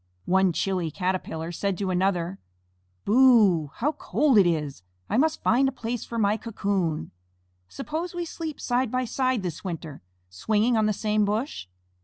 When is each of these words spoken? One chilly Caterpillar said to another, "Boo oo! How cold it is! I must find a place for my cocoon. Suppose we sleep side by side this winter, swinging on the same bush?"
One 0.25 0.51
chilly 0.51 0.89
Caterpillar 0.89 1.51
said 1.51 1.77
to 1.77 1.91
another, 1.91 2.39
"Boo 3.05 3.11
oo! 3.65 3.71
How 3.75 3.91
cold 3.91 4.39
it 4.39 4.47
is! 4.47 4.81
I 5.11 5.17
must 5.17 5.43
find 5.43 5.69
a 5.69 5.71
place 5.71 6.05
for 6.05 6.17
my 6.17 6.37
cocoon. 6.37 7.11
Suppose 7.69 8.15
we 8.15 8.25
sleep 8.25 8.59
side 8.59 8.89
by 8.89 9.05
side 9.05 9.43
this 9.43 9.63
winter, 9.63 10.01
swinging 10.27 10.75
on 10.75 10.87
the 10.87 10.91
same 10.91 11.23
bush?" 11.23 11.67